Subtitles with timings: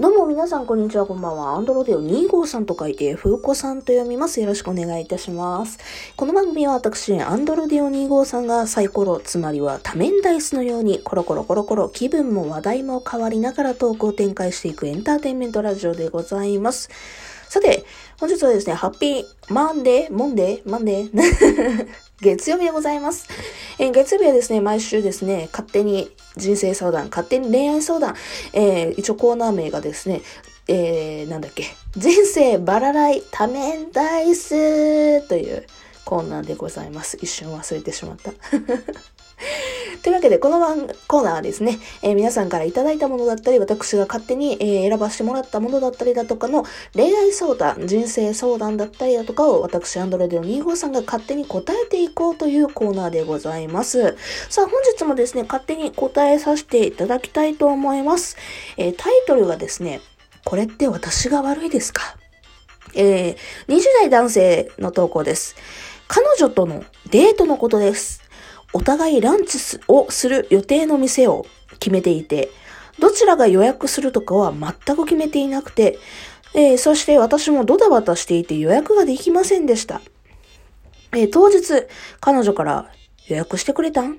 [0.00, 1.50] どうも皆さんこんにちは、こんばんは。
[1.50, 4.40] アンドロデオ2号さんと書いて、風子さんと読みます。
[4.40, 5.78] よろしくお願いいたします。
[6.16, 16.88] この番組は私、アンドロデオ2号さんがサイコロ、つまりは多面ダイスのように、コロコロコロコロ気分も話題も変わりながらトークを展開していくエンターテインメントラジオでございます。
[17.50, 17.84] さて、
[18.18, 21.86] 本日はですね、ハッピーマンデー、モンデー、マンデー
[22.22, 23.28] 月曜日でございます。
[23.78, 28.14] え月曜日はですね、毎週ですね、勝手に人生相談、勝手に恋愛相談、
[28.52, 30.22] えー一応コーナー名がですね、
[30.68, 31.64] えー、なんだっけ、
[31.96, 35.66] 人生バラライ多面ダイスという
[36.04, 37.18] コーナーでございます。
[37.20, 38.32] 一瞬忘れてしまった。
[40.02, 54.16] というわけで、この番コーナーはですね、えー皆さんからいただいたものだったり、私が勝手に、えー選ばせてもらったものだったりだとかの恋愛相談、人生相談だったりだとかを私、アンドロデオ2号さんが勝手に答えていこうというコーナーでございます。
[54.50, 58.36] さあ、本日もですね、勝手に答えさせていただきたいと思います。
[58.76, 60.00] えータイトルがですね、
[60.44, 62.16] これって私が悪いですか？
[62.94, 65.54] えー、20代男性の投稿です。
[66.08, 68.21] 彼女とのデートのことです。
[68.72, 71.46] お互いランチをする予定の店を
[71.78, 72.50] 決めていて、
[72.98, 75.98] どちらが予約するとかは全く決めていなくて、
[76.54, 80.00] えーそして私もドタバタしていて予約ができませんでした。
[81.12, 81.86] えー当日、
[82.20, 82.90] 彼女から
[83.26, 84.18] 予約してくれたん？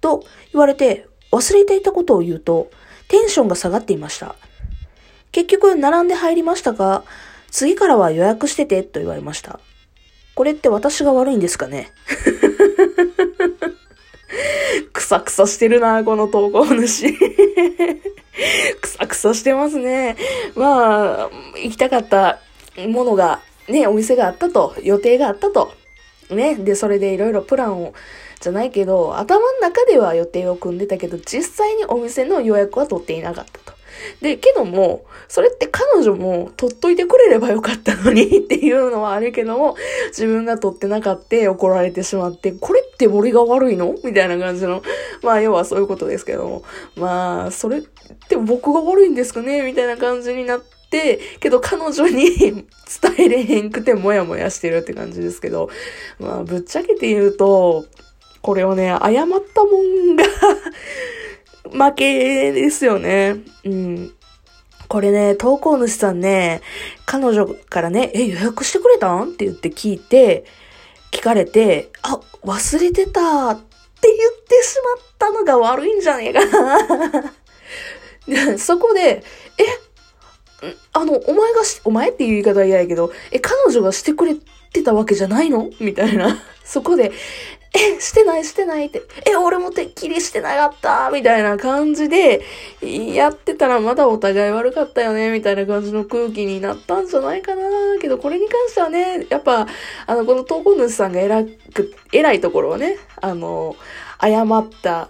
[0.00, 2.70] と言われて忘れていたことを言うと、
[3.08, 4.36] テンションが下がっていました。
[5.32, 7.04] 結局、並んで入りましたが、
[7.50, 9.60] 次からは予約しててと言われました。
[10.34, 11.92] これって私が悪いんですかね？
[15.10, 17.12] さくさしてるな、この投稿主。
[18.80, 20.16] くさくさしてますね。
[20.54, 22.38] まあ、行きたかった
[22.88, 25.72] ものが、ね、お店があったと、予定があったと。
[26.30, 27.92] ね、で、それでいろいろプランを、
[28.38, 33.79] じゃないけど、頭の中では予定を組んでたけど、実際にお店の予約は取っていなかったと。
[34.20, 39.76] で、けども、それって彼女も取っといてくれればよかったのにっていうのはあるけども、
[40.08, 43.94] 自分が取ってなかった怒られてしまって、これって俺が悪いの？
[44.04, 44.82] みたいな感じの、
[45.22, 46.62] まあ要はそういうことですけども、
[46.96, 47.82] まあ、それっ
[48.28, 49.62] て僕が悪いんですかね？
[49.62, 52.66] みたいな感じになって、けど彼女に 伝
[53.18, 55.70] えれへんくてもやもやしてるって感じですけど、
[56.18, 57.84] まあぶっちゃけて言うと、
[58.42, 58.98] これをね、謝っ
[59.54, 60.24] たもんが
[61.70, 63.36] 負けですよね。
[63.64, 64.12] うん。
[64.88, 66.62] これね、投稿主さんね、
[67.06, 69.24] 彼女からね、え、予約してくれたん？
[69.24, 70.44] って言って聞いて、
[71.12, 73.62] 聞かれて、あ、忘れてたって
[74.02, 77.32] 言ってしまったのが悪いんじゃねえかな。
[78.58, 79.22] そこで、
[79.58, 79.64] え、
[80.92, 84.34] あの、お前がし、お前っていう言い方は嫌やけど、え、彼女がしてくれ
[84.72, 85.70] てたわけじゃないの？
[85.80, 86.36] みたいな。
[86.64, 87.12] そこで、
[87.72, 92.42] え、してないしてないって、え、俺もてっきりしてなかったみたいな感じで、
[92.82, 97.62] やってたらまだお互い悪かったよねみたいな感じの空気になったんじゃないかな
[98.00, 99.68] けど、これに関してはね、やっぱ、
[100.06, 103.76] あの、この投稿主さんが偉く、偉いところをね、あの、
[104.20, 105.08] 謝った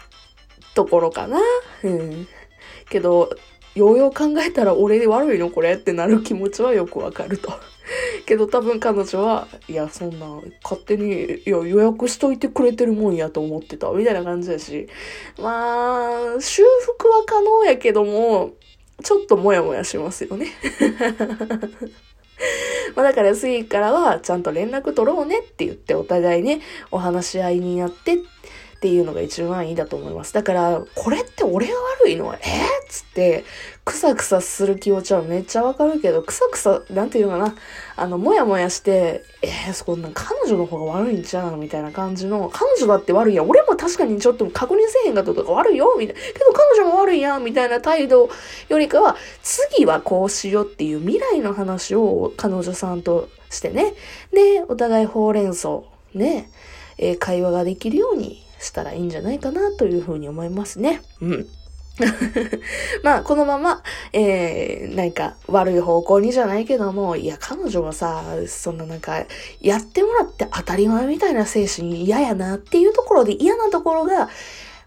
[0.74, 1.40] ところかな。
[1.82, 2.28] うん。
[2.90, 3.30] けど、
[3.74, 7.52] ようよう考えたら俺で悪いのこれってなる気持ちはよくわかると。
[8.30, 14.86] けど多分彼女は、いや、そんな、勝手に、いや、予約しといてくれてるもんやと思ってた、みたいな感じだし。
[15.36, 18.52] まあ、修復は可能やけども、
[19.02, 20.46] ちょっともやもやしますよね。
[22.94, 26.60] まあだから次からはちゃんと連絡取ろうねって言ってお互いね、
[26.92, 28.18] お話し合いになって
[28.80, 30.32] っていうのが一番いいだと思います。
[30.32, 32.34] だから、これって俺が悪いの？
[32.34, 32.38] え？
[32.38, 32.40] ー、っ
[32.88, 33.44] つって、
[33.84, 37.54] くさくさする気持ちはめっちゃわかるけど、くさくさ、なんていうのかな、
[37.96, 41.58] あの、もやもやして、えー、そんな彼女の方が悪いんちゃう？
[41.58, 43.50] みたいな感じの、彼女だって悪いやん。
[43.50, 45.96] 俺も確かにちょっと確認せへんかったとか悪いよ？
[45.98, 46.22] みたいな。
[46.22, 48.30] けど彼女も悪いやんみたいな態度
[48.70, 53.92] よりかは、次はこうしようっていう未来の話を彼女さんとしてね。
[54.32, 55.82] で、お互いほうれん草、
[56.14, 56.48] ね、
[56.96, 61.02] えー会話ができるようにしたらいいんじゃないかなというふうに思いますね。
[61.20, 61.46] うん。
[63.02, 63.82] まあ、このまま、
[64.12, 69.24] えー、なんか、悪い方向にじゃないけども、いや、彼女はさ、そんななんか、
[69.60, 74.30] やってもらって当たり前みたいな精神嫌やなっていうところで嫌なところが、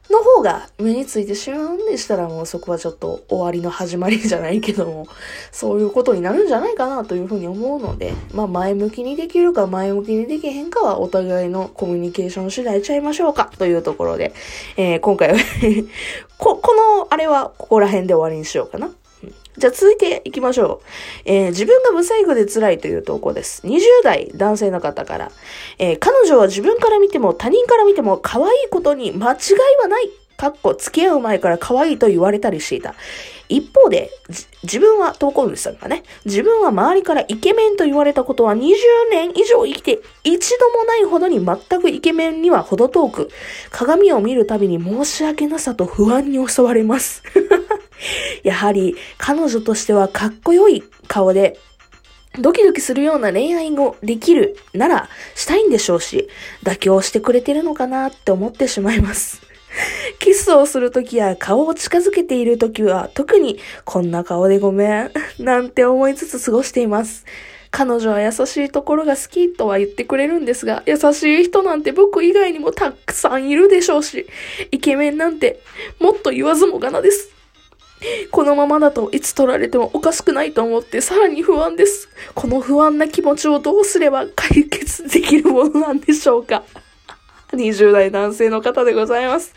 [0.10, 5.08] の方が目についてしまうんでしたらもうそこはちょっと終わりの始まりじゃないけども、
[5.52, 14.34] そういうことになるんじゃないかなというふうに思うので、まあ前向きにできるか前向きにできへんかはお互いのコミュニケーション次第ちゃいましょうかというところで、
[14.78, 15.40] えー今回は
[16.38, 18.92] こ、このあれはここら辺で終わりにしようかな。
[19.58, 20.86] じゃあ続いていきましょう。
[21.26, 23.62] えー自分が不細工で辛いという投稿です。
[23.66, 25.32] 20代男性の方から、
[25.80, 32.96] えー彼女は自分から見ても他人から見ても可愛いことに間違いはないかっこ付き合う前から可愛いと言われたりしていた。
[33.50, 34.10] 一方で、
[34.64, 38.74] 自分は、投稿主さんがね、自分は周りからイケメンと言われたことは20
[39.12, 43.30] 年以上生きて一度もないほどに全くイケメンには程遠く、
[43.70, 47.22] 鏡を見るたびに申し訳なさと不安に襲われます。
[48.44, 51.60] やはり、彼女としてはかっこよい顔で、
[52.40, 56.28] ドキドキするような恋愛をできるならしたいんでしょうし、
[56.64, 59.42] 妥協してくれてるのかなって思ってしまいます。
[60.20, 67.26] キスをするときや顔を近づけているときは特にこんな顔でごめん なんて思いつつ過ごしています。
[67.70, 74.28] 彼女は優しいところが好きとは言ってくれるんですが、優しい人なんて僕以外にもたくさんいるでしょうし、
[74.70, 75.60] イケメンなんて
[76.00, 77.32] もっと言わずもがなです。
[78.32, 82.10] このままだといつ取られてもおかしくないと思ってさらに不安です。
[82.34, 86.64] この不安な気持ちをどうすれば解決できるものなんでしょうか
[87.58, 89.54] 20代男性の方でございます。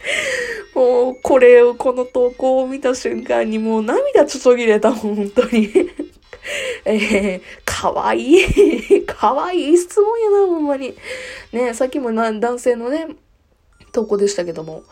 [0.75, 5.71] もう、これを、この投稿を見た瞬間にもう涙ちょちょぎれた、本当に。
[6.85, 9.05] えー、かわいい。
[9.07, 10.95] かわいい質問やな、ほんまに。
[11.53, 13.09] ねさっきもな男性のね、
[13.97, 14.83] 投稿でしたけども、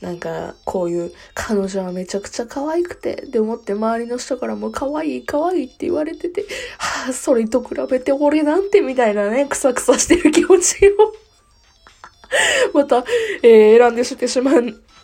[0.00, 6.42] なんか、こういう、彼女はめちゃくちゃ可愛くて、でもって周りの人からも可愛い可愛いって言われてて、
[6.78, 10.92] はあ、それと比べて俺なんてみたいなね、くさくさしてる気持ちを
[12.72, 13.04] また、
[13.42, 14.52] えー、選んでしてしま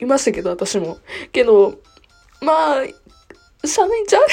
[0.00, 0.98] いましたけど、私も。
[1.32, 1.80] けど、
[2.40, 2.84] まあ、
[3.66, 4.26] しゃないんちゃう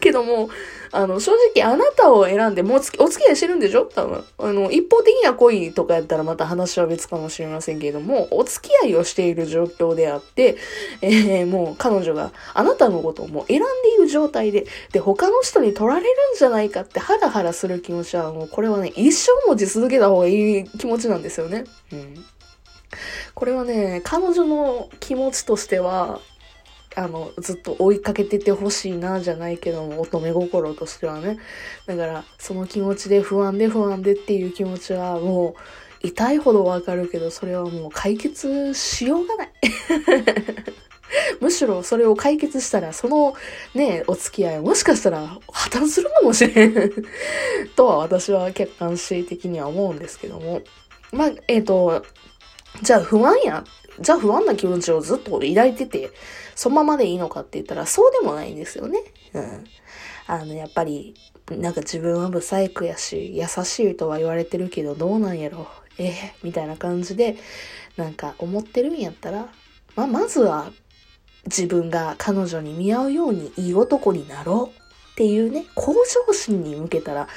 [0.00, 0.48] けども、
[0.94, 3.86] あの、正直あなたを選んで、もうお付き合いしてるんでしょ？
[3.86, 4.24] 多分。
[4.38, 10.56] あの、一方的な恋とかやったらまた話は別かもしれませんけれども、お付き合いをしている状況であって、
[11.00, 21.64] えー、もう彼女があなたのことをもう選んでいる状態で、で、他の人に取られるんじゃないかってハラハラする気持ちは、もうこれはね、一生持ち続けた方がいい気持ちなんですよね。
[21.92, 22.24] うん。
[23.34, 26.20] これはね、彼女の気持ちとしては、
[26.96, 31.38] あの、ずっと追いかけててほしいな、じゃないけども、乙女心としてはね。
[31.86, 35.54] だから、その気持ちで不安で不安でっていう気持ちは、も
[36.02, 39.52] う、痛いほどわかるけど、それはもう解決しようがない。
[41.40, 43.34] むしろそれを解決したら、その
[43.74, 46.74] ね、お付き合いもしかしたら破綻するかもしれん
[47.76, 50.62] とは私は客観視的には思うんですけども。
[51.12, 52.04] まあ、えっ、ー、と、
[52.82, 53.64] じゃあ不安や。
[54.00, 56.10] じゃあ不安な気持ちをずっと抱いてて、
[56.54, 59.00] そのままでいいのかって言ったらそうでもないんですよね。
[59.34, 59.64] うん。
[60.26, 61.14] あの、やっぱり、
[61.50, 65.68] なんか自分はブサイクやし、優しいとは言われてるけどどうなんやろ。
[65.98, 66.12] ええー、
[66.42, 67.36] みたいな感じで、
[67.96, 69.48] なんか思ってるんやったら、
[69.94, 70.72] ま、まずは
[71.46, 74.83] 自分が彼女に見合うようにいい男になろう
[75.14, 77.28] っていうね、向上心に向けたら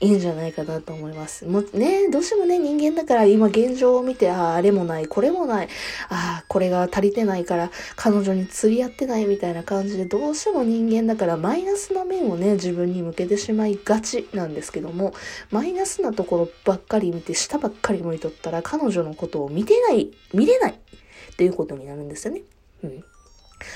[0.00, 1.44] いいんじゃないかなと思います。
[1.44, 5.68] もうね、どうしてもね、人間だから今現状を見て、ああ、あれもない、これもない、
[6.08, 15.12] ああ、これが足りてないから彼女に釣り合ってないみたいな感じで、どうしても人間だからマイナスな面をね、自分に向けてしまいがちなんですけども、
[15.50, 22.40] マイナスなところばっかり見て、下ばっかり向いとったら彼女のことを見てない、見れないっていうことになるんですよね。
[22.82, 23.04] うん。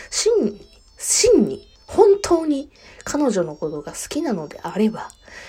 [0.09, 0.61] 真に、
[0.97, 2.70] 真に本当に
[3.02, 5.08] 彼女のことが好きなのであれば、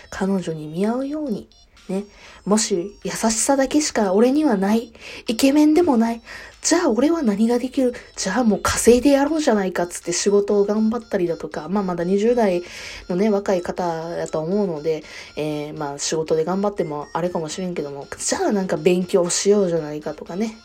[0.09, 1.47] 彼女に見合うように、
[1.87, 2.05] ね、
[2.45, 4.91] もし優しさだけしか俺にはない、
[5.27, 6.21] イケメンでもない、
[6.63, 7.93] じゃあ俺は何ができる？
[8.15, 12.63] じゃあもう稼いでやろうじゃないかっつって仕事を頑張ったりだとか、まあまだ20代
[13.07, 15.03] のね、若い方だと思うので、
[15.37, 20.55] えー、まあ仕事で頑張ってもあれかもしれんけども、じゃあなんか勉強しようじゃないかとかね。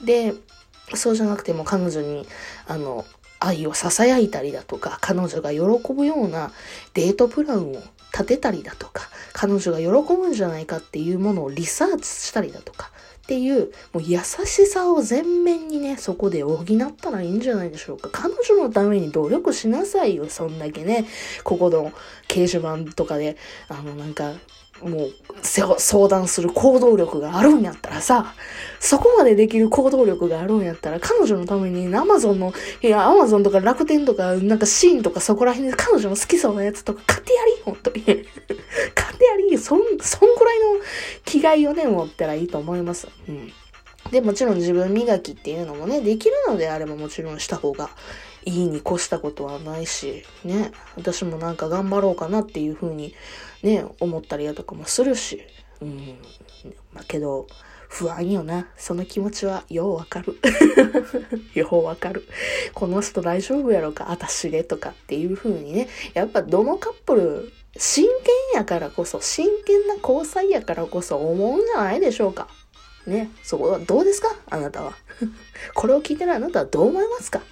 [0.00, 0.34] うん、で、
[0.94, 2.26] そうじゃなくても彼女に、
[2.66, 3.04] あの、
[3.40, 6.52] 愛を囁いたりだとか、彼女が喜ぶような
[6.94, 12.90] デートプランを立てたりだとか、彼女が喜ぶんじゃないかっていうものをリサーチしたりだとか、
[13.22, 18.08] っていう、もう優しさを全面にね、そこで補ったらいいんじゃないでしょうか。
[18.10, 21.04] 彼女のために努力しなさいよ、そんだけね。
[21.44, 21.92] ここの
[22.26, 23.36] 掲示板とかで、
[23.68, 24.32] あの、なんか、
[24.82, 28.34] もう、相談する行動力があるんやったらさ、
[28.80, 38.02] そこまでできる行動力があるんやったら、彼女のためにアマゾンの、いや、アマゾンとか楽天とか、なんかシーンとかそこら辺で彼女の好きそうなやつとか買ってやり本当に。
[38.94, 40.80] 買ってやりそん、そんくらいの
[41.24, 43.08] 気概をね、持ったらいいと思います。
[43.28, 43.52] うん。
[44.10, 47.90] で、もちろん自分磨きっていうのもね、できるのであればもちろんした方が
[48.44, 53.14] いいに越したことはないし、ね、私もなんか頑張ろうかなっていう風に
[53.62, 55.42] ね、思ったりだとかもするし、
[55.80, 56.18] うん。
[56.92, 57.46] まあ、けど、
[57.88, 58.68] 不安よな。
[58.76, 60.38] その気持ちはようわかる。
[61.54, 62.28] ようわかる。
[62.74, 68.14] この人大丈夫やろか、あたしでとかっていう風にね、やっぱどのカップル、真剣
[68.54, 72.48] やからこそ、真剣な交際やからこそ思うんじゃないでしょうか。
[73.08, 74.34] ね、そこはどうですか？
[74.50, 74.92] あなたは。
[75.74, 77.42] これを聞いてるあなたはどう思いますか、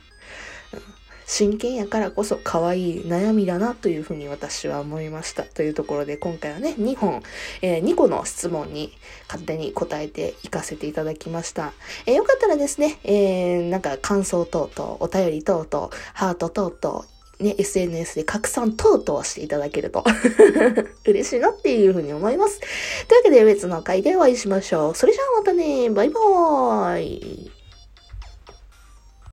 [1.27, 5.43] 真剣やからこそ可愛い悩みだなというふうに私は思いました。
[5.43, 7.23] というところで今回はね、2本、
[7.63, 8.93] えー、2個の質問に
[9.27, 11.73] 勝手に答えていかせていただきました。
[12.07, 17.05] えー、よかったらですね、えー、なんか感想等々、お便り等々、ハート等々、
[17.39, 20.05] ね、SNS で拡散等々していただけると
[21.07, 22.61] 嬉しいなっていうふうに思います。
[23.09, 24.95] というわけで別の回でお会いしましょう。
[24.95, 27.56] それじゃあまたね、バイバーイ。